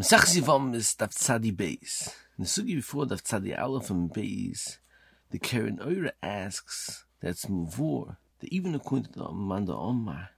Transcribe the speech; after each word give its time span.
Mesach 0.00 0.24
Zivam 0.24 0.74
is 0.74 0.94
Dav 0.94 1.10
Tzadi 1.10 1.54
Beis. 1.54 2.14
In 2.38 2.44
the 2.44 2.48
sugi 2.48 2.76
before 2.76 3.04
Dav 3.04 3.22
Tzadi 3.22 3.54
Aleph 3.60 3.90
and 3.90 4.08
Beis, 4.08 4.78
the 5.30 5.38
Karen 5.38 5.76
Oira 5.76 6.12
asks, 6.22 7.04
that's 7.20 7.44
Muvor, 7.44 8.16
that 8.38 8.50
even 8.50 8.74
according 8.74 9.12
to 9.12 9.18
the 9.18 9.26
Amanda 9.26 9.74
Omar, 9.74 10.30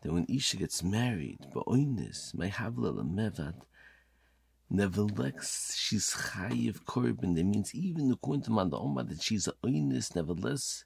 that 0.00 0.14
when 0.14 0.24
Isha 0.30 0.56
gets 0.56 0.82
married, 0.82 1.40
Ba'oinis, 1.54 2.34
may 2.34 2.48
Havla 2.48 3.04
Mevad, 3.06 3.66
nevertheless, 4.70 5.74
she's 5.76 6.14
Chayiv 6.14 6.84
Korban. 6.84 7.34
That 7.34 7.44
means 7.44 7.74
even 7.74 8.10
according 8.10 8.44
to 8.44 8.52
Amanda 8.52 8.78
Omar, 8.78 9.04
that 9.04 9.20
she's 9.20 9.46
a 9.46 9.52
Oinis, 9.62 10.16
nevertheless, 10.16 10.84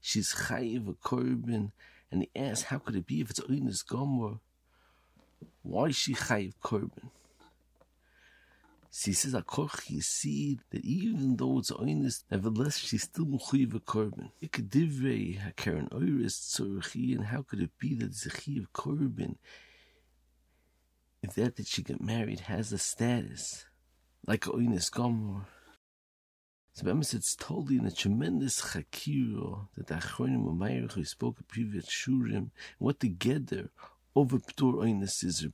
she's 0.00 0.34
Chayiv 0.34 0.96
Korban. 1.04 1.72
And 2.10 2.22
he 2.22 2.30
asks, 2.34 2.62
how 2.68 2.78
could 2.78 2.96
it 2.96 3.06
be 3.06 3.20
if 3.20 3.28
it's 3.28 3.40
Oinis 3.40 3.84
Gomor? 3.84 4.38
Why 5.64 5.86
is 5.86 5.96
she 5.96 6.14
chayiv 6.14 6.52
korban? 6.62 7.08
She 8.92 9.14
says, 9.14 9.34
Akoch, 9.34 9.90
you 9.90 10.02
see 10.02 10.60
that 10.70 10.84
even 10.84 11.36
though 11.36 11.58
it's 11.58 11.70
honest, 11.70 12.26
nevertheless 12.30 12.78
she's 12.78 13.04
still 13.04 13.24
mechuyev 13.24 13.72
korban. 13.82 14.30
Ikadivrei 14.42 15.40
hakaren 15.40 15.88
oiris 15.88 16.36
tzorchi, 16.38 17.16
and 17.16 17.24
how 17.24 17.42
could 17.42 17.60
it 17.60 17.70
be 17.78 17.94
that 17.94 18.10
a 18.26 18.28
chayiv 18.28 18.66
korban 18.74 19.36
if 21.22 21.32
that 21.34 21.56
that 21.56 21.66
she 21.66 21.82
got 21.82 22.02
married 22.02 22.40
has 22.40 22.70
a 22.70 22.78
status 22.78 23.64
like 24.26 24.46
a 24.46 24.50
oinis 24.50 24.90
gomor? 24.90 25.46
So 26.74 26.84
Bemis, 26.84 27.14
it's 27.14 27.34
totally 27.34 27.78
in 27.78 27.86
a 27.86 27.90
tremendous 27.90 28.60
chakiro 28.60 29.68
that 29.76 29.86
the 29.86 29.94
Achronim 29.94 30.44
Umayr 30.44 30.92
who 30.92 31.04
spoke 31.04 31.36
at 31.38 31.48
previous 31.48 31.86
shurim, 31.86 32.50
what 32.78 33.00
together 33.00 33.70
over 34.16 34.38
Ptur 34.38 34.74
Oinus 34.74 35.24
is 35.24 35.46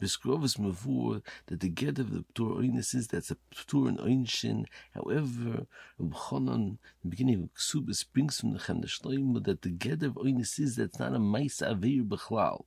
Beskrovus 0.00 0.58
Mavur 0.58 1.22
that 1.46 1.60
the 1.60 1.68
get 1.68 1.98
of 1.98 2.10
the 2.10 2.24
Ptur 2.34 2.58
Oinus 2.58 2.94
is 2.94 3.08
that's 3.08 3.30
a 3.30 3.36
Ptur 3.54 3.88
and 3.88 3.98
Oinshin. 3.98 4.64
However, 4.94 5.66
Chonon, 6.00 6.78
the 7.02 7.08
beginning 7.08 7.42
of 7.42 7.54
Ksubas 7.54 8.04
brings 8.12 8.40
from 8.40 8.52
the 8.52 8.58
Chem 8.58 8.82
Shloim 8.82 9.44
that 9.44 9.62
the 9.62 9.68
get 9.68 10.02
of 10.02 10.14
Oinus 10.14 10.58
is 10.58 10.76
that's 10.76 10.98
not 10.98 11.14
a 11.14 11.18
Maisa 11.18 11.74
Aveir 11.74 12.08
Bechlal. 12.08 12.64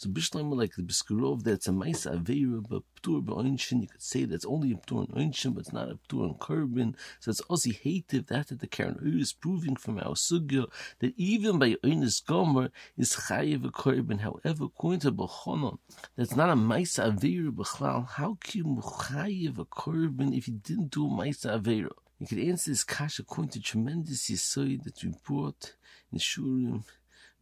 So 0.00 0.08
Bishlam 0.10 0.54
like 0.54 0.76
the 0.76 0.82
Biskurov, 0.82 1.42
that's 1.42 1.66
a 1.66 1.72
Maisa 1.72 2.16
Aveira, 2.16 2.64
but 2.68 2.84
Ptur 3.02 3.20
Ba'oinshin, 3.20 3.82
you 3.82 3.88
could 3.88 4.00
say 4.00 4.24
that's 4.26 4.44
only 4.44 4.70
a 4.70 4.76
Ptur 4.76 5.00
and 5.00 5.08
Oinshin, 5.08 5.54
but 5.54 5.62
it's 5.62 5.72
not 5.72 5.90
a 5.90 5.98
Ptur 6.08 6.24
and 6.24 6.38
Korban. 6.38 6.94
So 7.18 7.32
it's 7.32 7.42
Ozzy 7.50 7.74
hated 7.74 8.28
that 8.28 8.46
that 8.46 8.60
the 8.60 8.68
Karen 8.68 9.00
Ur 9.02 9.18
is 9.18 9.32
proving 9.32 9.74
from 9.74 9.98
our 9.98 10.14
Sugya 10.14 10.66
that 11.00 11.14
even 11.16 11.58
by 11.58 11.74
Oinis 11.84 12.24
Gomer 12.24 12.70
is 12.96 13.16
Chayiv 13.16 13.64
a 13.64 13.70
Korban. 13.70 14.20
However, 14.20 14.66
according 14.66 15.00
to 15.00 15.10
Bachonon, 15.10 15.78
that's 16.14 16.36
not 16.36 16.50
a 16.50 16.54
Maisa 16.54 17.12
Aveira 17.12 17.50
Bechlal. 17.50 18.08
How 18.08 18.38
can 18.40 18.76
you 18.76 18.80
Chayiv 18.80 19.58
a 19.58 19.64
Korban 19.64 20.32
if 20.32 20.46
you 20.46 20.54
didn't 20.54 20.92
do 20.92 21.08
a 21.08 21.10
Maisa 21.10 21.60
Aveira? 21.60 21.90
You 22.20 22.28
could 22.28 22.38
answer 22.38 22.70
this 22.70 22.84
kasha 22.84 23.22
according 23.22 23.50
to 23.50 23.60
tremendous 23.60 24.30
yisoid 24.30 24.84
that 24.84 25.02
we 25.02 25.12
brought 25.24 25.74
in 26.12 26.18
the 26.18 26.20
Shurim 26.20 26.84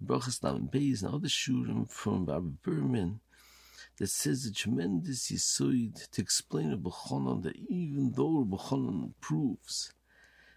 Brachas 0.05 0.41
Lavan 0.41 0.70
Beis 0.70 1.02
and 1.02 1.14
other 1.14 1.28
shurim 1.28 1.91
from 1.91 2.27
Rabbi 2.27 2.50
Berman 2.62 3.20
that 3.98 4.08
says 4.08 4.44
a 4.44 4.52
tremendous 4.52 5.30
yisoid 5.30 6.11
to 6.11 6.20
explain 6.20 6.72
a 6.72 6.77
B'chonon 6.77 7.42
that 7.42 7.56
even 7.56 8.12
though 8.12 8.42
a 8.42 8.44
B'chonon 8.44 9.12
proves 9.20 9.94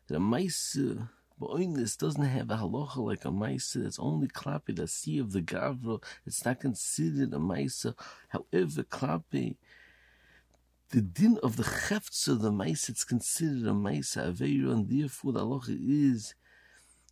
that 0.07 0.17
a 0.17 0.19
Maisa 0.19 1.09
Ba'oinis 1.39 1.97
doesn't 1.97 2.25
have 2.25 2.51
a 2.51 2.57
halacha 2.57 2.97
like 2.97 3.23
a 3.23 3.29
Maisa, 3.29 3.85
it's 3.85 3.97
only 3.97 4.27
klapi 4.27 4.75
the 4.75 4.87
sea 4.87 5.19
of 5.19 5.31
the 5.31 5.41
Gavra, 5.41 6.03
it's 6.25 6.43
not 6.43 6.59
considered 6.59 7.33
a 7.33 7.37
Maisa. 7.37 7.95
However, 8.27 8.83
klapi 8.83 9.55
the 10.89 11.01
din 11.01 11.37
of 11.41 11.55
the 11.55 11.63
cheftz 11.63 12.27
of 12.27 12.41
the 12.41 12.51
Maisa, 12.51 12.89
it's 12.89 13.05
considered 13.05 13.67
a 13.67 13.71
Maisa 13.71 14.33
Aveira, 14.33 14.73
and 14.73 14.89
therefore 14.89 15.31
the 15.31 15.39
halacha 15.39 15.77
is 15.79 16.33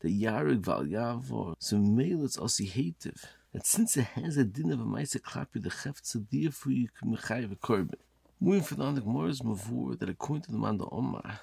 the 0.02 0.24
Yarig 0.24 0.60
Val 0.60 0.84
Yavor, 0.84 1.56
so 1.60 1.78
male 1.78 2.24
it's 2.26 2.38
also 2.38 2.64
hative. 2.64 3.26
And 3.54 3.66
since 3.66 3.98
it 3.98 4.04
has 4.04 4.38
a 4.38 4.44
din 4.44 4.72
of 4.72 4.80
a 4.80 4.84
Maisa 4.84 5.20
Klapi, 5.20 5.62
the 5.62 5.70
Cheft, 5.70 6.02
so 6.04 6.24
therefore 6.32 6.72
you 6.72 6.90
can 6.90 7.16
Mechayiv 7.16 7.52
a 7.52 7.56
Korban. 7.56 7.96
Moving 8.40 8.62
from 8.62 8.96
the 8.96 9.02
Gemara's 9.02 9.42
Mavur, 9.42 9.98
that 9.98 10.10
according 10.10 10.44
to 10.44 10.52
the 10.52 10.58
Manda 10.58 10.86
Omar, 10.92 11.40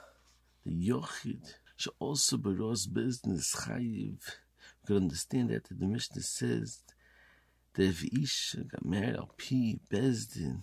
the 0.65 0.71
Yochid 0.71 1.55
should 1.77 1.93
also 1.99 2.37
be 2.37 2.51
Ros 2.51 2.87
business 2.87 3.55
Chayiv. 3.55 4.19
We 4.83 4.87
can 4.87 4.97
understand 4.97 5.51
that 5.51 5.65
the 5.65 5.87
Mishnah 5.87 6.23
says 6.23 6.81
that 7.75 7.83
if 7.83 8.05
Isha 8.05 8.65
got 8.65 8.84
married 8.84 9.17
al 9.17 9.34
Pi 9.37 9.81
Bezdin, 9.91 10.62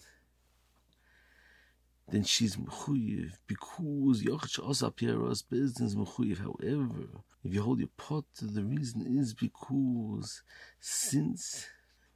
then 2.11 2.23
she's 2.23 2.57
mechuyev 2.57 3.31
because 3.47 4.21
yochach 4.21 4.59
also 4.59 4.87
appears 4.87 5.41
business 5.41 5.95
mechuyev. 5.95 6.39
However, 6.39 7.07
if 7.43 7.53
you 7.53 7.61
hold 7.61 7.79
your 7.79 7.87
pot, 7.97 8.25
the 8.41 8.63
reason 8.63 9.17
is 9.17 9.33
because 9.33 10.43
since 10.79 11.67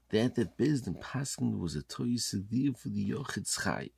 that 0.10 0.36
the 0.36 0.46
business 0.46 0.98
passing 1.02 1.60
was 1.60 1.76
a 1.76 1.82
toy 1.82 2.18
sedir 2.18 2.78
for 2.78 2.90
the 2.90 3.10
yochid 3.12 3.48
chayiv. 3.58 3.92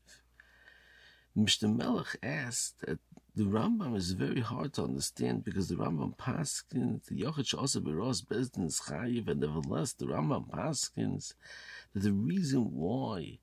Mr. 1.36 1.76
Melech 1.76 2.16
asked 2.24 2.82
that 2.82 3.00
the 3.36 3.44
Rambam 3.44 3.96
is 3.96 4.12
very 4.12 4.42
hard 4.42 4.74
to 4.74 4.84
understand 4.84 5.44
because 5.44 5.68
the 5.68 5.76
Rambam 5.76 6.16
paskins 6.16 7.06
the 7.06 7.22
yochid 7.24 7.58
also 7.58 7.80
beros 7.80 8.22
business 8.22 8.82
chayiv, 8.82 9.28
and 9.28 9.40
nevertheless 9.42 9.94
the 9.94 10.06
Rambam 10.06 10.48
paskins 10.50 11.34
that 11.94 12.02
the 12.02 12.14
reason 12.14 12.72
why 12.72 13.40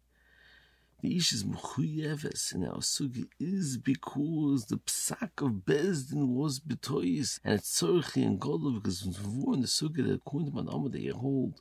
the 1.04 1.19
Ish's 1.19 1.44
Mechuyeves 1.44 2.54
in 2.54 2.65
our 2.65 2.78
Sugi 2.78 3.26
is 3.38 3.76
because 3.76 4.65
the 4.65 4.78
Psak 4.78 5.44
of 5.44 5.66
Bezdin 5.66 6.28
was 6.28 6.60
Betois 6.60 7.41
and 7.44 7.59
it's 7.59 7.78
Tzorchi 7.78 8.25
and 8.25 8.41
Godel 8.41 8.82
because 8.82 9.04
we're 9.22 9.53
in 9.53 9.60
the 9.60 9.66
Sugi 9.66 9.97
that 9.97 10.14
according 10.14 10.50
to 10.50 10.56
Manama 10.56 10.91
they 10.91 11.09
hold 11.09 11.60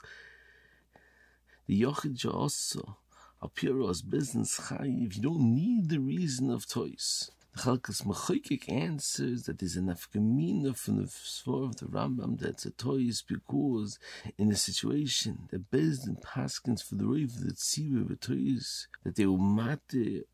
the 1.68 1.82
Yochid 1.82 2.26
also 2.34 2.96
appear 3.42 3.82
as 3.90 4.02
business 4.02 4.58
chayiv. 4.58 5.18
You 5.18 5.22
don't 5.22 5.53
need 5.53 5.90
the 5.90 6.00
reason 6.00 6.50
of 6.50 6.66
toys. 6.66 7.30
The 7.56 7.62
Chalkas 7.62 8.03
Mechoikik 8.03 8.68
answers 8.68 9.44
that 9.44 9.59
there's 9.59 9.75
an 9.75 9.86
afkamina 9.86 10.75
from 10.75 10.97
the 10.97 11.03
Svar 11.03 11.66
of 11.66 11.75
the 11.75 11.86
Rambam 11.86 12.40
that's 12.40 12.66
a 12.66 12.72
toys 12.72 13.22
because 13.22 14.00
in 14.40 14.52
a 14.52 14.56
situation 14.56 15.47
that 15.52 15.69
Bezdin 15.69 16.19
Paskins 16.19 16.84
for 16.84 16.96
the 16.96 17.06
Rave 17.06 17.36
of 17.36 17.46
the 17.46 17.53
Tzibur 17.53 18.09
of 18.09 18.19
toys 18.19 18.88
that 19.03 19.16
they 19.16 19.28
will 19.28 19.38
mate 19.38 20.25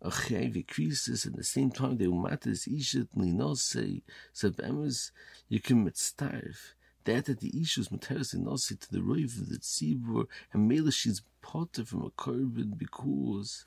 a 0.00 0.10
chayv 0.10 0.66
krisis 0.66 1.26
at 1.26 1.36
the 1.36 1.44
same 1.44 1.70
time 1.70 1.98
they 1.98 2.06
this 2.40 2.66
ishat 2.66 3.08
linose 3.14 4.02
so 4.32 4.50
bemis 4.50 5.12
you 5.48 5.60
can 5.60 5.84
mitzdarf 5.84 6.72
that 7.04 7.26
that 7.26 7.40
the 7.40 7.60
issues 7.60 7.88
materis 7.90 8.34
linose 8.34 8.78
to 8.80 8.90
the 8.90 9.02
Rave 9.02 9.36
of 9.38 9.50
the 9.50 9.58
Tzibur 9.58 10.26
and 10.54 10.66
Mela 10.66 10.90
she's 10.90 11.20
potter 11.42 11.84
from 11.84 12.02
a 12.02 12.10
korban 12.10 12.78
because 12.78 13.64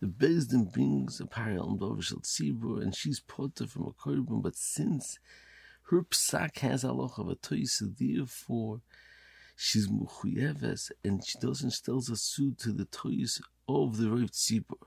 the 0.00 0.06
Bezdin 0.06 0.72
brings 0.72 1.20
a 1.20 1.26
parallel 1.26 1.76
Dovishal 1.76 2.22
Tzibur, 2.22 2.82
and 2.82 2.94
she's 2.94 3.20
potter 3.20 3.66
from 3.66 3.86
a 3.86 3.92
korban, 3.92 4.42
but 4.42 4.56
since 4.56 5.18
her 5.90 6.02
psak 6.02 6.58
has 6.58 6.84
aloch 6.84 7.18
of 7.18 7.28
a 7.28 7.34
toisa, 7.34 7.94
therefore 7.98 8.80
she's 9.56 9.88
muchuyeves, 9.88 10.90
and 11.04 11.24
she 11.24 11.38
doesn't 11.38 11.72
still 11.72 11.98
a 11.98 12.16
suit 12.16 12.58
to 12.58 12.72
the 12.72 12.86
tois 12.86 13.40
of 13.68 13.96
the 13.98 14.10
Rav 14.10 14.30
Tzibur. 14.30 14.86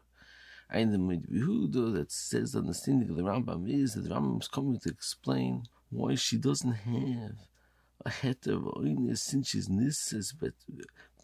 And 0.69 0.93
the 0.93 0.97
Yehuda 0.97 1.93
that 1.93 2.11
says 2.11 2.51
the 2.51 2.59
understanding 2.59 3.09
of 3.09 3.15
the 3.15 3.23
Rambam 3.23 3.69
is 3.69 3.93
that 3.93 4.01
the 4.01 4.09
Rambam 4.09 4.41
is 4.41 4.47
coming 4.47 4.79
to 4.79 4.89
explain 4.89 5.63
why 5.89 6.15
she 6.15 6.37
doesn't 6.37 6.73
have 6.73 7.37
a 8.05 8.09
heter 8.09 8.55
of 8.55 8.63
oinus 8.75 9.19
since 9.19 9.49
she's 9.49 9.69
nisses, 9.69 10.33
but 10.39 10.53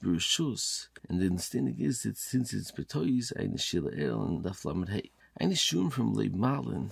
Bereshus, 0.03 0.87
and 1.07 1.21
the 1.21 1.27
understanding 1.27 1.77
is 1.79 2.03
that 2.03 2.17
since 2.17 2.53
it's 2.53 2.71
Betois, 2.71 3.31
eine 3.39 3.57
Shila 3.57 3.91
El 3.95 4.21
and 4.23 4.43
Daf 4.43 4.65
Lamed 4.65 4.89
Hey. 4.89 5.11
Eine 5.39 5.55
Shum 5.55 5.89
from 5.89 6.13
Leib 6.13 6.35
Malin 6.35 6.91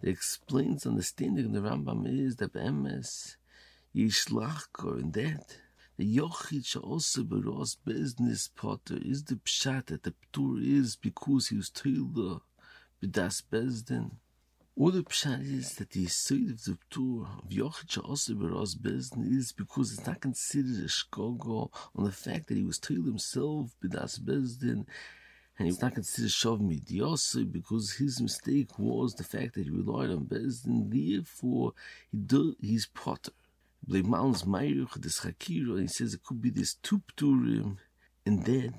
that 0.00 0.08
explains 0.08 0.86
understanding 0.86 1.44
of 1.44 1.52
the 1.52 1.60
Rambam 1.60 2.06
is 2.06 2.36
that 2.36 2.52
Be'emes 2.52 3.36
Yishlachkor 3.94 5.00
and 5.00 5.12
that 5.12 5.58
the 5.96 6.16
Yochid 6.16 6.64
shall 6.64 6.82
also 6.82 7.22
be 7.22 7.36
Ross 7.36 7.74
business 7.74 8.48
potter 8.48 8.98
is 9.02 9.24
the 9.24 9.36
Pshat 9.36 9.86
that 9.86 10.04
the 10.04 10.14
Ptur 10.32 10.62
is 10.62 10.96
because 10.96 11.48
he 11.48 11.56
was 11.56 11.70
told 11.70 12.14
B'das 13.02 13.42
Bezdin. 13.52 14.12
Or 14.80 14.92
the 14.92 15.02
pshat 15.02 15.42
is 15.42 15.74
that 15.74 15.90
the 15.90 16.06
side 16.06 16.50
of 16.50 16.62
the 16.62 16.78
Ptur 16.88 17.26
of 17.42 17.50
Yochid 17.50 17.98
also 17.98 18.34
Beros 18.34 18.76
Bezdin 18.76 19.28
is 19.28 19.50
because 19.50 19.92
it's 19.92 20.06
not 20.06 20.20
considered 20.20 20.84
a 20.84 20.86
shkogo 20.86 21.68
on 21.96 22.04
the 22.04 22.12
fact 22.12 22.46
that 22.46 22.56
he 22.56 22.62
was 22.62 22.78
told 22.78 23.04
himself 23.04 23.74
B'das 23.82 24.20
Bezdin 24.20 24.86
and 25.58 25.66
he 25.66 25.72
was 25.72 25.82
not 25.82 25.94
considered 25.94 26.30
Shav 26.30 26.60
Midiosi 26.60 27.50
because 27.50 27.94
his 27.94 28.20
mistake 28.20 28.78
was 28.78 29.16
the 29.16 29.24
fact 29.24 29.54
that 29.54 29.64
he 29.64 29.70
relied 29.70 30.10
on 30.10 30.26
Bezdin. 30.26 30.88
Therefore, 30.92 31.72
he 32.12 32.18
do, 32.18 32.54
he's 32.60 32.86
potter. 32.86 33.32
Blei 33.84 34.04
Mal's 34.04 34.44
Mayruch, 34.44 34.94
this 34.94 35.22
Chakira, 35.22 35.72
and 35.72 35.80
he 35.80 35.88
says 35.88 36.14
it 36.14 36.22
could 36.22 36.40
be 36.40 36.50
this 36.50 36.74
two 36.74 37.02
Pturim, 37.16 37.78
and 38.24 38.44
that 38.44 38.74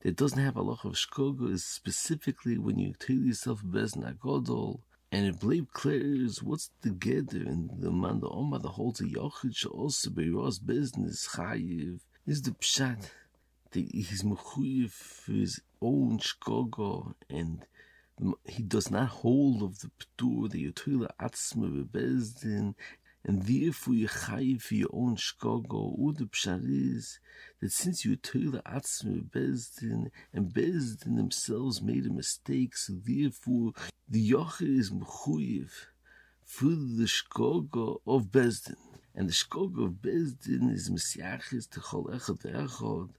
that 0.00 0.16
doesn't 0.16 0.42
have 0.42 0.56
a 0.56 0.62
lot 0.62 0.86
of 0.86 0.92
shkoga 0.92 1.52
is 1.52 1.62
specifically 1.62 2.56
when 2.56 2.78
you 2.78 2.94
tell 2.98 3.16
yourself 3.16 3.62
bezin 3.62 4.10
agodol, 4.10 4.80
and 5.12 5.26
it 5.26 5.40
blame 5.40 5.66
clears 5.72 6.42
what's 6.42 6.70
together 6.82 7.38
and 7.38 7.70
the 7.80 7.90
man 7.90 8.20
the 8.20 8.28
Oma 8.28 8.58
the 8.58 8.68
holds 8.68 9.00
a 9.00 9.04
yochid 9.04 9.66
also 9.66 10.10
be 10.10 10.30
Ross 10.30 10.58
business 10.58 11.28
chayiv. 11.34 12.00
Is 12.26 12.42
the 12.42 12.52
pshat 12.52 13.10
that 13.72 13.90
he's 13.92 14.22
mechuyev 14.22 14.90
for 14.90 15.32
his 15.32 15.60
own 15.82 16.18
shkoga 16.18 17.14
and 17.28 17.64
he 18.44 18.62
does 18.62 18.90
not 18.90 19.08
hold 19.08 19.62
of 19.62 19.80
the 19.80 19.90
ptur 19.98 20.50
the 20.50 20.70
yotila 20.70 21.08
atzma 21.20 21.84
bezdin 21.84 22.74
and 23.24 23.42
therefore 23.42 23.94
you 23.94 24.08
chayiv 24.08 24.62
for 24.62 24.74
your 24.74 24.88
own 24.92 25.16
shkoga 25.16 25.98
or 25.98 26.12
the 26.12 26.24
pshat 26.24 26.62
is 26.64 27.18
that 27.60 27.70
since 27.70 28.04
you 28.04 28.16
the 28.16 28.62
atzma 28.66 29.22
bezdin 29.30 30.10
and 30.32 30.54
bezdin 30.54 31.16
themselves 31.16 31.82
made 31.82 32.06
a 32.06 32.10
mistake 32.10 32.76
so 32.76 32.94
therefore 33.04 33.72
the 34.08 34.30
yochid 34.30 34.78
is 34.78 34.90
mechuyev 34.90 35.70
for 36.44 36.70
the 36.70 37.04
shkoga 37.04 38.00
of 38.06 38.26
bezdin. 38.26 38.76
And 39.14 39.28
the 39.28 39.32
shkoga 39.32 39.84
of 39.84 39.92
bezdin 40.02 40.72
is 40.72 40.90
mesiachis 40.90 41.68
to 41.70 41.80
chol 41.80 42.10
echad 42.10 43.10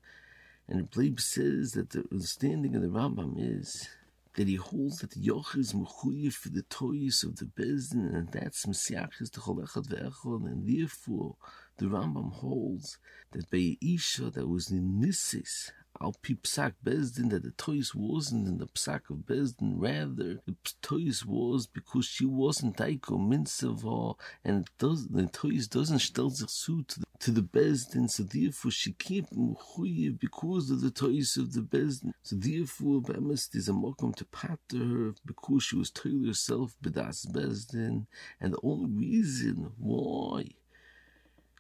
and 0.68 0.80
the 0.80 0.84
Bleib 0.84 1.20
says 1.20 1.74
that 1.74 1.90
the 1.90 2.06
understanding 2.12 2.76
of 2.76 2.82
the 2.82 2.88
Rambam 2.88 3.34
is 3.38 3.90
that 4.36 4.48
he 4.48 4.56
holds 4.56 5.00
that 5.00 5.12
the 5.12 5.20
Yoch 5.20 5.58
is 5.58 5.74
Mechuyev 5.74 6.34
for 6.34 6.50
the 6.50 6.64
toys 6.64 7.24
of 7.24 7.38
the 7.38 7.46
Bezdin, 7.46 8.16
and 8.16 8.32
that's 8.32 8.66
Mesiachis 8.66 9.32
to 9.32 9.40
Cholechad 9.42 9.88
Ve'echon, 9.88 10.46
and 10.46 10.68
therefore 10.68 11.36
the 11.78 11.88
Rambam 11.88 12.32
holds 12.32 12.98
that 13.32 13.50
by 13.50 13.78
Isha 13.82 14.30
that 14.32 14.48
was 14.48 14.72
in 14.72 15.02
Nisis, 15.02 15.72
Al 16.00 16.14
Pi 16.14 16.36
Psak 16.36 16.74
Bezdin, 16.84 17.30
that 17.30 17.44
the 17.44 17.52
toys 17.52 17.94
wasn't 17.94 18.48
in 18.48 18.58
the 18.58 18.68
Psak 18.68 19.10
of 19.10 19.26
Bezdin, 19.26 19.74
rather 19.76 20.42
the 20.46 20.56
toys 20.82 21.26
was 21.26 21.68
because 21.68 22.06
she 22.06 22.26
wasn't 22.26 22.78
Minsava, 22.78 24.16
and 24.44 24.70
does, 24.78 25.08
the 25.08 25.28
toys 25.28 25.68
doesn't 25.68 26.00
stel 26.00 26.30
sich 26.30 26.50
zu 26.50 26.84
to 26.84 27.00
the 27.00 27.06
to 27.22 27.30
the 27.30 27.44
Bezdin, 27.44 28.10
so 28.10 28.24
therefore 28.24 28.72
she 28.72 28.94
can't 28.94 29.30
mechuyev 29.30 30.20
because 30.20 30.72
of 30.72 30.82
the 30.82 30.90
toys 30.90 31.38
of 31.38 31.54
the 31.54 31.62
Bezdin. 31.62 32.14
So 32.24 32.36
therefore, 32.36 33.02
Bemis, 33.02 33.48
there's 33.48 33.70
a 33.70 33.74
mokum 33.74 34.16
to 34.16 34.26
pater 34.26 34.58
her 34.78 35.14
because 35.24 35.64
she 35.64 35.76
was 35.76 35.92
told 35.92 36.26
herself 36.26 36.76
bedas 36.84 37.28
Bezdin, 37.32 38.08
and 38.40 38.54
the 38.54 38.60
only 38.64 38.90
reason 38.90 39.72
why 39.78 40.50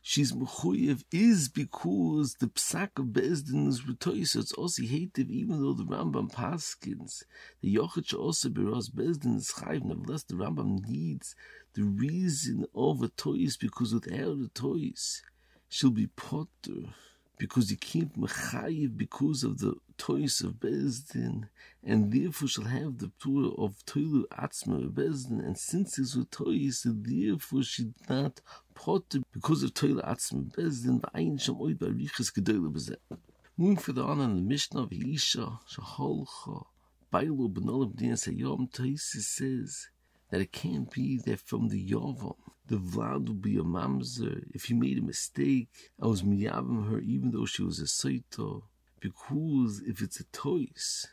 she's 0.01 0.33
mechuyev 0.33 1.03
is 1.11 1.47
because 1.47 2.35
the 2.35 2.47
psak 2.47 2.97
of 2.97 3.05
Bezdin 3.07 3.67
is 3.67 3.81
retoy, 3.81 4.27
so 4.27 4.39
it's 4.39 4.51
also 4.53 4.83
hated 4.83 5.29
even 5.29 5.61
though 5.61 5.73
the 5.73 5.83
Rambam 5.83 6.31
paskins, 6.31 7.23
the 7.61 7.75
Yochid 7.75 8.13
also 8.13 8.49
beras 8.49 8.91
Bezdin 8.91 9.37
is 9.37 9.51
chayv, 9.51 9.83
nevertheless 9.83 10.23
the 10.23 10.35
Rambam 10.35 10.87
needs 10.87 11.35
the 11.73 11.83
reason 11.83 12.65
of 12.75 13.01
a 13.01 13.09
toys 13.09 13.57
because 13.57 13.93
without 13.93 14.39
the 14.39 14.49
toys, 14.53 15.21
she'll 15.69 15.91
be 15.91 16.07
potter 16.07 16.93
because 17.41 17.71
you 17.71 17.77
can't 17.77 18.13
mechayiv 18.21 18.95
because 18.95 19.43
of 19.43 19.57
the 19.57 19.73
toys 19.97 20.41
of 20.41 20.59
Bezdin, 20.59 21.49
and 21.83 22.13
therefore 22.13 22.47
she'll 22.47 22.65
have 22.65 22.99
the 22.99 23.11
tour 23.19 23.55
of 23.57 23.83
Toilu 23.87 24.25
Atzma 24.27 24.85
of 24.85 24.91
Bezdin, 24.91 25.43
and 25.43 25.57
since 25.57 25.97
with 25.97 26.29
toys, 26.29 26.85
therefore 26.85 27.63
she's 27.63 27.87
not 28.07 28.41
potter 28.75 29.21
because 29.33 29.63
of 29.63 29.73
Toilu 29.73 30.07
Atzma 30.07 30.41
of 30.41 30.53
Bezdin, 30.55 31.01
v'ayin 31.01 31.41
shem 31.41 31.55
oid 31.55 31.79
ba'riches 31.79 32.31
gedoyle 32.31 32.71
bezeh. 32.71 33.17
Moving 33.57 33.77
further 33.77 34.03
on 34.03 34.21
in 34.21 34.35
the 34.35 34.41
Mishnah 34.43 34.83
of 34.83 34.93
Elisha, 34.93 35.59
Shaholcha, 35.67 36.65
Bailu 37.11 37.51
b'nolam 37.51 37.95
b'din 37.95 38.11
sayom, 38.11 38.71
Toisis 38.71 39.23
says 39.23 39.89
that 40.29 40.41
it 40.41 40.51
can't 40.51 40.91
be 40.91 41.19
that 41.25 41.39
from 41.39 41.69
the 41.69 41.83
Yovam, 41.89 42.35
the 42.71 42.77
Vlad 42.77 43.27
will 43.27 43.35
be 43.35 43.57
a 43.57 43.63
mamzer. 43.63 44.45
If 44.53 44.65
he 44.65 44.73
made 44.73 44.97
a 44.97 45.01
mistake, 45.01 45.67
I 46.01 46.07
was 46.07 46.23
miyavim 46.23 46.89
her 46.89 46.99
even 46.99 47.31
though 47.31 47.45
she 47.45 47.63
was 47.63 47.79
a 47.79 47.87
saito. 47.87 48.63
Because 49.01 49.81
if 49.85 50.01
it's 50.01 50.21
a 50.21 50.23
toys, 50.31 51.05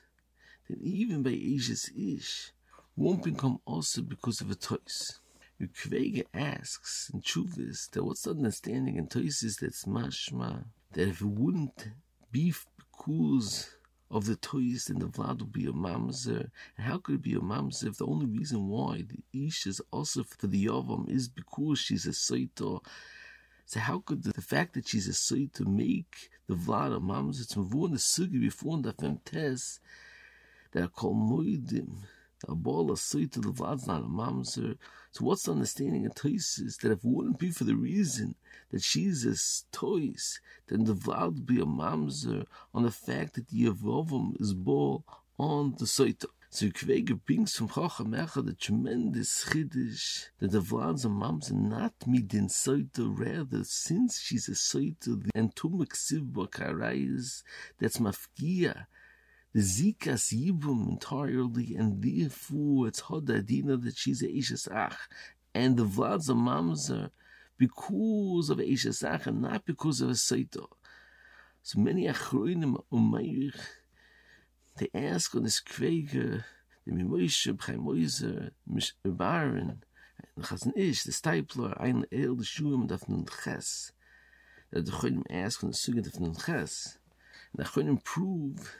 then 0.69 0.79
even 0.81 1.25
by 1.25 1.31
Asia's 1.31 1.91
ish, 1.97 2.53
won't 2.95 3.25
become 3.25 3.59
also 3.65 4.03
because 4.03 4.41
of 4.41 4.53
a 4.53 4.55
toys. 4.55 5.19
Ukvega 5.61 6.27
asks 6.33 7.11
in 7.13 7.23
Chuvis 7.23 7.91
that 7.91 8.05
what's 8.05 8.23
the 8.23 8.31
understanding 8.31 8.95
in 8.95 9.09
toys 9.09 9.43
is 9.43 9.57
that's 9.57 9.85
mashma, 9.85 10.67
that 10.93 11.09
if 11.09 11.21
it 11.21 11.27
wouldn't 11.27 11.89
be 12.31 12.55
because 12.77 13.75
of 14.11 14.25
the 14.27 14.37
toys 14.37 14.89
and 14.89 15.01
the 15.01 15.07
Vlad 15.07 15.39
will 15.41 15.47
be 15.47 15.67
a 15.67 15.73
mamzer. 15.73 16.51
And 16.77 16.87
how 16.87 16.99
could 16.99 17.17
it 17.17 17.23
be 17.23 17.35
a 17.35 17.41
mamzer 17.41 17.89
if 17.89 17.99
the 17.99 18.07
only 18.07 18.27
reason 18.27 18.69
why 18.69 19.03
the 19.03 19.47
Ish 19.47 19.67
is 19.67 19.81
also 19.91 20.25
for 20.25 20.47
the 20.47 20.67
Yavam 20.67 21.09
is 21.11 21.29
because 21.29 21.79
she's 21.79 22.07
a 22.07 22.13
Saito? 22.13 22.83
So 23.67 23.81
how 23.81 23.99
could 23.99 24.23
the, 24.23 24.33
the, 24.33 24.41
fact 24.41 24.75
that 24.75 24.89
she's 24.89 25.09
a 25.09 25.13
Saito 25.13 25.65
make 25.65 26.31
the 26.47 26.55
Vlad 26.55 26.97
a 26.97 27.01
mamzer? 27.01 27.43
It's 27.43 27.55
Mavur 27.55 27.91
the 27.91 27.97
Sugi 27.97 28.41
before 28.41 28.79
the 28.79 28.95
Femtes 28.95 29.79
that 30.73 30.85
are 30.85 30.89
called 30.89 31.17
Moidim. 31.17 32.05
A 32.47 32.55
ball 32.55 32.91
of 32.93 33.01
Saito, 33.01 33.41
the 33.41 33.53
Vlad's 33.53 33.87
not 33.89 34.03
a 34.03 34.07
mamzer. 34.07 34.79
So 35.11 35.25
what's 35.25 35.43
the 35.43 35.53
understanding 35.53 36.07
of 36.07 36.15
Toys 36.15 36.79
that 36.83 36.93
if 36.93 36.99
it 36.99 37.05
wouldn't 37.05 37.39
be 37.39 37.51
for 37.51 37.65
the 37.65 37.75
reason 37.75 38.37
that 38.71 38.83
she's 38.83 39.25
a 39.25 39.35
toys, 39.77 40.41
then 40.69 40.85
the 40.85 40.95
Vlad 40.95 41.35
would 41.35 41.47
be 41.47 41.61
a 41.61 41.65
mamzer 41.65 42.47
on 42.73 42.85
the 42.85 42.93
fact 42.93 43.35
that 43.35 43.49
the 43.49 43.65
Yavovim 43.65 44.41
is 44.41 44.55
ball 44.55 45.05
on 45.39 45.75
the 45.79 45.87
Saito. 45.87 46.29
So 46.51 46.67
Kvega 46.67 47.21
brings 47.27 47.57
from 47.57 47.69
Chacham 47.69 48.13
the 48.13 48.57
tremendous 48.59 49.45
chiddush 49.45 50.29
that 50.39 50.53
the 50.53 50.61
Vlad's 50.61 51.05
a 51.05 51.09
mamzer 51.09 51.53
not 51.53 51.99
midin 52.07 52.51
Saito, 52.51 53.09
rather 53.09 53.65
since 53.65 54.21
she's 54.21 54.49
a 54.49 54.55
Saito, 54.55 55.21
and 55.35 55.55
Tumak 55.55 55.93
Sivba 55.93 56.49
Karayas, 56.49 57.43
that's 57.79 57.99
Mafkia, 57.99 58.87
Zikas 59.57 60.33
Yibum 60.35 60.91
entirely, 60.91 61.75
and 61.75 62.03
therefore 62.03 62.89
it's 62.89 63.03
Hodadina 63.03 63.83
that 63.83 63.97
she's 63.97 64.23
a 64.23 64.27
Ishes 64.27 64.71
Ach, 64.71 64.97
and 65.55 65.77
the 65.77 65.85
Vlad's 65.85 66.29
a 66.29 66.35
mamzer 66.35 67.11
because 67.57 68.51
of 68.51 68.59
Ishes 68.59 69.03
Ach, 69.03 69.27
and 69.27 69.43
not 69.43 69.65
because 69.65 70.01
of 70.01 70.11
a 70.11 70.15
Saito. 70.15 70.69
So 71.63 71.81
many 71.81 72.07
Achroinim 72.07 72.83
Umayich, 72.93 73.59
they 74.77 74.89
ask 74.95 75.35
on 75.35 75.45
this 75.45 75.61
Kvega, 75.61 76.45
the 76.87 76.93
Mimoishe, 76.93 77.53
Bchaim 77.55 77.85
Moiser, 77.85 78.51
Baron, 79.05 79.83
and 80.37 80.45
Chazan 80.45 80.73
Ish, 80.77 81.03
the 81.03 81.13
Stipler, 81.13 81.79
Ein 81.81 82.05
El, 82.13 82.37
the 82.37 82.45
Shuim, 82.45 82.83
and 82.83 82.91
Afnun 82.91 83.29
Ches, 83.45 83.93
that 84.71 84.87
the 84.87 84.93
Choinim 84.93 85.25
ask 85.31 85.65
on 85.65 85.71
the 85.71 85.77
Sugin 85.77 86.07
of 86.07 86.13
Afnun 86.13 86.45
Ches, 86.45 86.99
and 87.57 87.65
the 87.65 87.69
Choinim 87.69 88.03
prove 88.05 88.77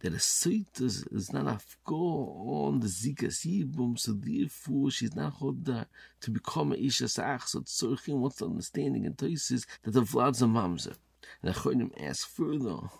that 0.00 0.12
a 0.12 0.20
site 0.20 0.80
is, 0.80 1.32
not 1.32 1.46
afgo 1.46 2.66
on 2.66 2.80
the 2.80 2.86
zika 2.86 3.28
sibum, 3.28 3.98
so 3.98 4.12
therefore 4.12 4.90
she's 4.90 5.14
not 5.14 5.38
hoda 5.40 5.86
to 6.20 6.30
become 6.30 6.72
a 6.72 6.76
isha 6.76 7.08
sach. 7.08 7.48
So 7.48 7.60
tzorchim, 7.60 8.36
the 8.36 8.44
understanding 8.44 9.04
in 9.04 9.14
Toises 9.14 9.66
that 9.82 9.92
the 9.92 10.02
vlad's 10.02 10.42
a 10.42 10.46
mamzer. 10.46 10.96
And 11.42 11.54
the 11.54 11.58
Achonim 11.58 11.90
asks 12.00 12.24
further 12.24 12.90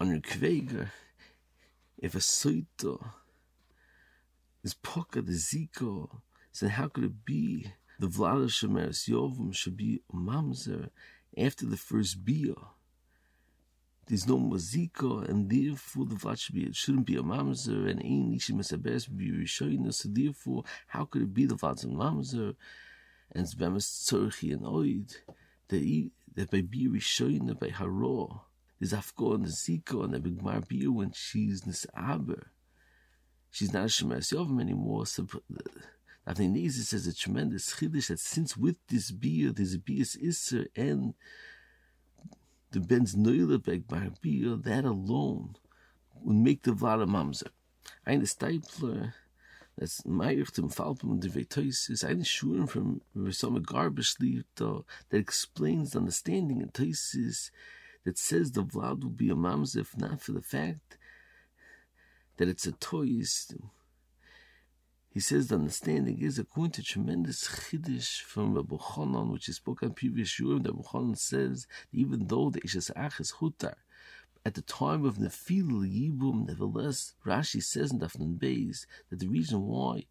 on 0.00 0.10
your 0.10 0.20
kveger 0.20 0.90
if 1.98 2.14
a 2.14 2.20
site 2.20 2.84
is 4.62 4.74
poka 4.74 5.24
the 5.24 5.32
zika, 5.32 6.08
then 6.60 6.70
how 6.70 6.88
could 6.88 7.04
it 7.04 7.24
be 7.24 7.72
the 7.98 8.06
vlad 8.06 8.46
shemeres 8.46 9.08
yovim 9.08 9.52
should 9.54 9.76
be 9.76 10.02
mamzer 10.12 10.90
after 11.36 11.66
the 11.66 11.76
first 11.76 12.24
bia? 12.24 12.54
There's 14.08 14.26
no 14.26 14.38
mazika, 14.38 15.28
and 15.28 15.50
therefore 15.50 16.06
the 16.06 16.14
vat 16.14 16.38
should 16.38 16.54
be, 16.54 16.62
it 16.64 16.74
shouldn't 16.74 17.06
be 17.06 17.16
a 17.16 17.22
mamzer, 17.22 17.90
and 17.90 18.00
ein 18.00 18.32
ishi 18.34 18.54
mesabes 18.54 19.14
be 19.14 19.30
rishoyna, 19.30 19.92
so 19.92 20.08
therefore, 20.10 20.64
how 20.86 21.04
could 21.04 21.22
it 21.22 21.34
be 21.34 21.44
the 21.44 21.54
vat's 21.54 21.84
a 21.84 21.88
mamzer? 21.88 22.54
And 23.32 23.44
it's 23.44 23.54
bemis 23.54 23.84
tzorchi 23.84 24.52
and 24.52 24.62
oid, 24.62 25.14
that, 25.68 26.10
that 26.34 26.50
by 26.50 26.62
be 26.62 26.88
rishoyna, 26.88 27.58
by 27.58 27.68
haro, 27.68 28.44
there's 28.80 28.94
afko 28.94 29.34
and 29.34 29.44
zika, 29.44 30.02
and 30.04 30.14
the 30.14 30.20
big 30.20 30.42
mar 30.42 30.62
beer 30.62 30.90
when 30.90 31.12
she's 31.12 31.62
nisaber. 31.62 32.44
She's 33.50 33.72
not 33.72 33.84
a 33.84 33.86
shemes 33.86 34.32
yovim 34.32 34.60
anymore, 34.60 35.06
so 35.06 35.24
Avnei 35.24 35.40
uh, 36.26 36.32
Nezer 36.32 36.84
says 36.84 37.06
a 37.06 37.14
tremendous 37.14 37.74
chiddush 37.74 38.08
that 38.08 38.20
since 38.20 38.56
with 38.56 38.76
this 38.88 39.10
beer, 39.10 39.50
there's 39.52 39.74
a 39.74 39.78
beer 39.78 40.04
isser, 40.04 40.66
and 40.76 41.14
the 42.70 42.80
Ben's 42.80 43.14
Neulebeg 43.14 43.84
Barbir, 43.84 44.62
that 44.62 44.84
alone 44.84 45.56
would 46.22 46.36
make 46.36 46.62
the 46.62 46.72
Vada 46.72 47.06
Mamzer. 47.06 47.48
Eine 48.06 48.26
Stipler, 48.26 49.14
that's 49.76 50.02
Meirich 50.02 50.52
dem 50.52 50.68
Falpum 50.68 51.10
und 51.10 51.24
der 51.24 51.34
Vetoisis, 51.34 52.04
eine 52.04 52.24
Schuren 52.24 52.68
from 52.68 53.00
Resoma 53.16 53.60
Garbage 53.60 54.16
Liefto, 54.20 54.84
that 55.08 55.18
explains 55.18 55.92
the 55.92 55.98
understanding 55.98 56.60
in 56.60 56.68
Toisis 56.70 57.50
that 58.04 58.18
says 58.18 58.52
the 58.52 58.64
Vlad 58.64 59.02
will 59.02 59.10
be 59.10 59.30
a 59.30 59.34
mamzer 59.34 59.80
if 59.80 59.96
not 59.96 60.20
for 60.20 60.32
the 60.32 60.42
fact 60.42 60.98
that 62.36 62.48
it's 62.48 62.66
a 62.66 62.72
toys. 62.72 63.52
He 65.18 65.22
says 65.22 65.48
the 65.48 65.56
understanding 65.56 66.20
is 66.20 66.38
according 66.38 66.70
to 66.74 66.82
tremendous 66.84 67.48
chiddush 67.48 68.20
from 68.20 68.54
Rabbi 68.54 68.76
Chanan, 68.76 69.32
which 69.32 69.48
is 69.48 69.56
spoken 69.56 69.88
on 69.88 69.94
previous 69.94 70.36
that 70.36 70.46
Rabbi 70.46 70.82
Chanan 70.82 71.18
says 71.18 71.66
even 71.92 72.28
though 72.28 72.50
the 72.50 72.60
Ishes 72.60 72.92
Ach 72.94 73.18
is 73.18 73.32
hutar, 73.40 73.74
at 74.46 74.54
the 74.54 74.62
time 74.62 75.04
of 75.04 75.16
Nefil 75.16 75.82
Yibum, 75.82 76.46
nevertheless, 76.46 77.14
Rashi 77.26 77.60
says 77.60 77.90
in 77.90 77.98
Dafnan 77.98 78.38
Beis 78.38 78.86
that 79.10 79.18
the 79.18 79.26
reason 79.26 79.66
why 79.66 80.06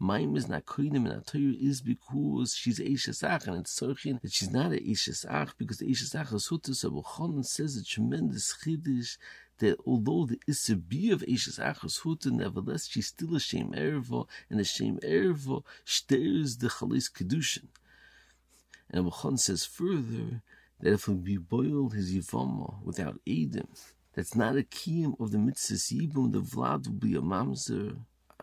Maim 0.00 0.34
is 0.36 0.48
not 0.48 0.64
koinim 0.64 1.04
in 1.04 1.20
Torah 1.20 1.54
is 1.60 1.82
because 1.82 2.54
she's 2.54 2.78
Eishes 2.78 3.22
Ach, 3.22 3.46
and 3.46 3.56
it's 3.56 3.78
Sorchin 3.78 4.22
that 4.22 4.32
she's 4.32 4.50
not 4.50 4.72
a 4.72 4.76
Eishes 4.76 5.26
Ach 5.28 5.54
because 5.58 5.80
the 5.80 5.86
Eishes 5.86 6.18
Ach 6.18 6.32
is 6.32 6.48
Hutus. 6.48 6.76
So 6.76 6.90
Chanan 6.90 7.44
says 7.44 7.76
a 7.76 7.84
tremendous 7.84 8.56
chiddush 8.64 9.18
that 9.58 9.78
although 9.86 10.26
the 10.26 10.40
Isabi 10.48 11.10
of 11.10 11.22
Eishes 11.22 11.58
Ach 11.58 11.84
is 11.84 12.00
Hutus, 12.00 12.32
nevertheless 12.32 12.88
she's 12.88 13.08
still 13.08 13.36
a 13.36 13.40
Shem 13.40 13.72
Erva, 13.72 14.26
and 14.50 14.60
the 14.60 14.64
Shem 14.64 14.98
Erva 14.98 15.62
stirs 15.84 16.58
the 16.58 16.68
Chalis 16.68 17.10
Kedushin. 17.10 17.68
And 18.90 19.06
Chanan 19.06 19.38
says 19.38 19.64
further 19.64 20.42
that 20.80 20.92
if 20.92 21.08
it 21.08 21.24
be 21.24 21.36
boiled 21.36 21.94
his 21.94 22.14
Yivama 22.14 22.82
without 22.82 23.20
Edom, 23.26 23.68
that's 24.14 24.34
not 24.34 24.56
a 24.56 24.62
kiyum 24.62 25.18
of 25.20 25.30
the 25.30 25.38
mitzvah 25.38 25.74
Yibum, 25.74 26.32
the 26.32 26.40
Vlad 26.40 26.86
will 26.86 26.94
be 26.94 27.14
a 27.14 27.20
mamzer. 27.20 27.96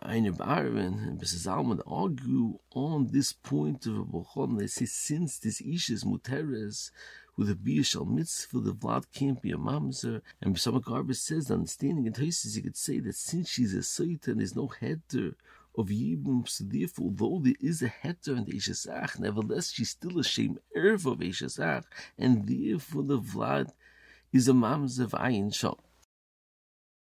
Eine 0.06 0.32
Baron 0.32 0.98
and 1.00 1.18
Mrs. 1.18 1.46
Argue 1.86 2.58
on 2.72 3.06
this 3.10 3.32
point 3.32 3.86
of 3.86 4.12
Rabbi 4.12 4.58
They 4.58 4.66
say 4.66 4.84
since 4.84 5.38
this 5.38 5.62
ish 5.62 5.88
is 5.88 6.04
muteres 6.04 6.90
with 7.38 7.48
a 7.48 7.54
biyashal 7.54 8.06
mitzvah, 8.06 8.60
the 8.60 8.74
Vlad 8.74 9.06
can't 9.14 9.40
be 9.40 9.50
a 9.50 9.56
mamzer. 9.56 10.20
And 10.42 10.54
B'Shama 10.54 10.84
Garber 10.84 11.14
says, 11.14 11.50
understanding 11.50 12.06
in 12.06 12.12
Tosis, 12.12 12.54
you 12.54 12.62
could 12.62 12.76
say 12.76 13.00
that 13.00 13.14
since 13.14 13.48
she's 13.48 13.74
a 13.74 13.78
Saita 13.78 14.28
and 14.28 14.40
there's 14.40 14.54
no 14.54 14.68
header 14.68 15.36
of 15.76 15.88
Yibum, 15.88 16.46
so 16.48 16.64
therefore, 16.64 17.06
although 17.06 17.40
there 17.42 17.54
is 17.60 17.82
a 17.82 17.88
heter 17.88 18.36
in 18.36 18.44
the 18.44 18.52
Ishasach, 18.52 19.18
nevertheless, 19.18 19.72
she's 19.72 19.90
still 19.90 20.18
a 20.18 20.24
shame 20.24 20.58
erv 20.76 21.10
of 21.10 21.18
Ishasach, 21.18 21.84
and 22.18 22.46
therefore 22.46 23.02
the 23.02 23.18
Vlad 23.18 23.72
is 24.32 24.48
a 24.48 24.52
mamzer 24.52 25.04
of 25.04 25.12
Ayin 25.12 25.52
Shal. 25.52 25.83